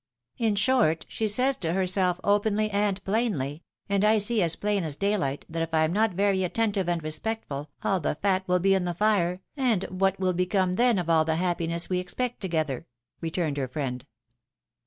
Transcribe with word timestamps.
In 0.39 0.55
short, 0.55 1.05
she 1.07 1.27
says 1.27 1.59
so 1.61 1.73
herself, 1.75 2.19
openly 2.23 2.71
and 2.71 3.03
plainly; 3.03 3.61
and 3.87 4.03
I 4.03 4.17
see 4.17 4.41
as 4.41 4.55
plain 4.55 4.83
as 4.83 4.97
dayhght, 4.97 5.43
that 5.47 5.61
if 5.61 5.75
I 5.75 5.83
am 5.83 5.93
not 5.93 6.13
very 6.13 6.43
attentive 6.43 6.89
and 6.89 7.03
respectful, 7.03 7.69
all 7.83 7.99
the 7.99 8.15
fat 8.15 8.47
will 8.47 8.57
be 8.57 8.73
in 8.73 8.85
the 8.85 8.95
fire, 8.95 9.43
and 9.55 9.83
what 9.91 10.19
will 10.19 10.33
become 10.33 10.73
then 10.73 10.97
of 10.97 11.07
all 11.07 11.23
the 11.23 11.35
happiness 11.35 11.87
we 11.87 11.99
expect 11.99 12.41
together?" 12.41 12.87
returned 13.21 13.57
her 13.57 13.67
friend. 13.67 14.03